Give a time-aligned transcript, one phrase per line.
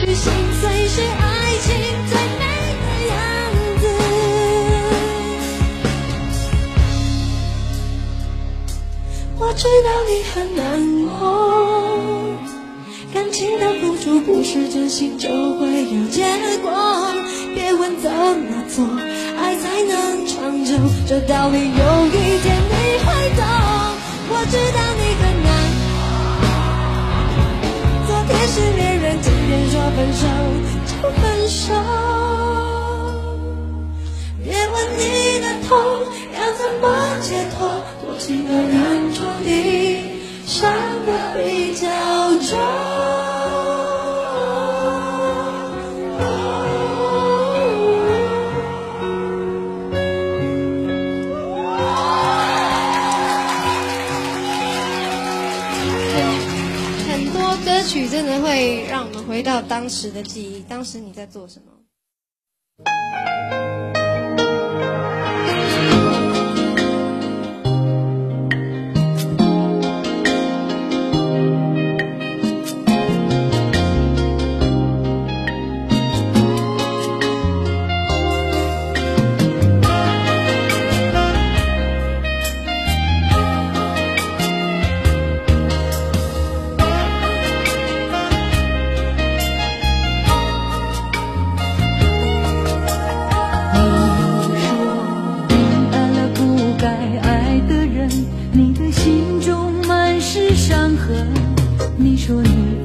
[0.00, 1.68] 许心碎是爱情
[2.08, 2.44] 最美
[2.82, 3.14] 的样
[3.80, 3.84] 子。
[9.38, 10.60] 我知道你很难
[11.06, 11.10] 过，
[13.12, 16.24] 感情的付出不是真心就会有结
[16.62, 16.70] 果。
[17.54, 18.84] 别问怎么做，
[19.38, 20.74] 爱才能长久，
[21.06, 22.74] 这道理有一天你
[23.04, 23.06] 会
[23.36, 23.44] 懂。
[24.34, 25.02] 我知道你
[29.82, 30.22] 说分手
[30.86, 31.74] 就分手。
[34.44, 35.76] 别问你的痛
[36.38, 36.84] 要怎么
[37.20, 37.68] 解脱，
[38.00, 40.70] 多情的人注定伤
[41.04, 41.88] 得比较
[42.40, 42.56] 重。
[57.08, 59.01] 很多歌曲真的会让
[59.32, 61.71] 回到当时的记忆，当时你在做什么？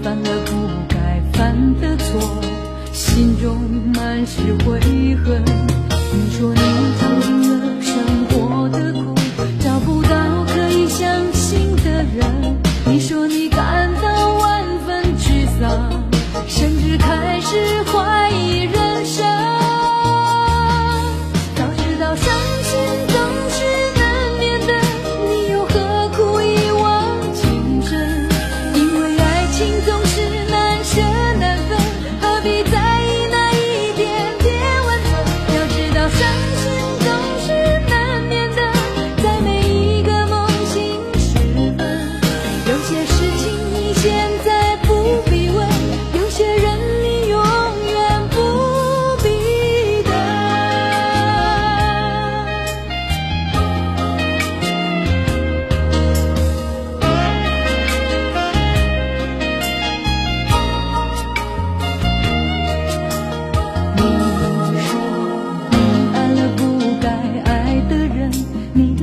[0.03, 0.51] 犯了不
[0.87, 2.41] 该犯的错，
[2.93, 3.59] 心中
[3.93, 4.79] 满是悔
[5.25, 5.43] 恨。
[6.13, 6.53] 你说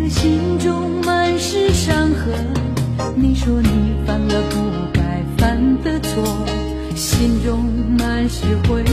[0.08, 2.32] 心中满是伤痕。
[3.16, 4.56] 你说你犯了不
[4.92, 6.22] 该犯的错，
[6.94, 7.64] 心中
[7.98, 8.84] 满是悔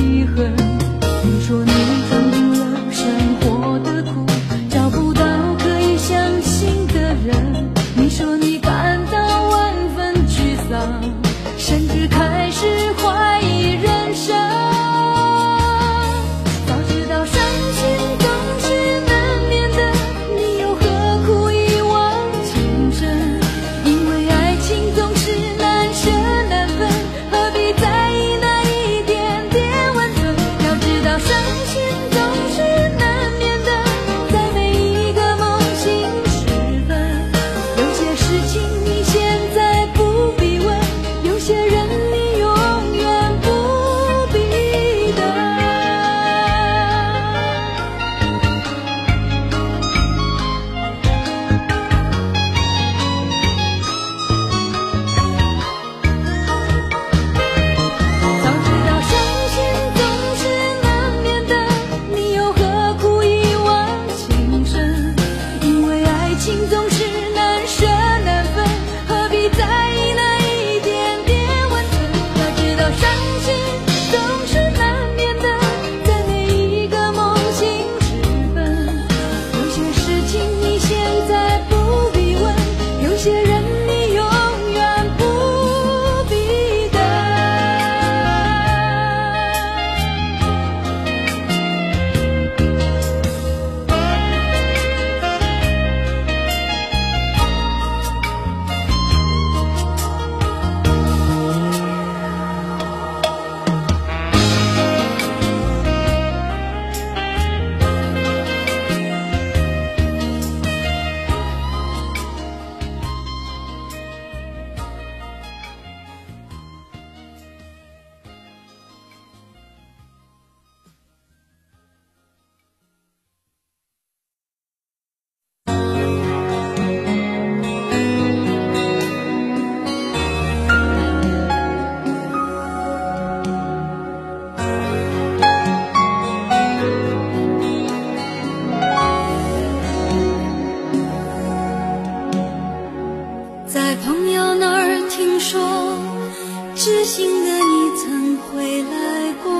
[146.84, 149.54] 痴心的你曾回来过，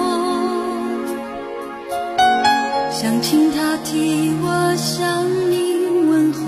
[2.90, 6.40] 想请他替我向你问候，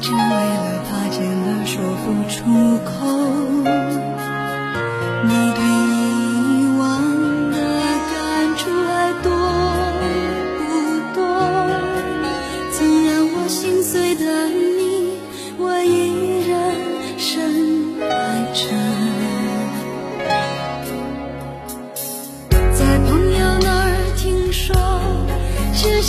[0.00, 2.40] 只为了怕见了说不出
[2.82, 3.91] 口。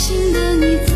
[0.04, 0.93] 心的你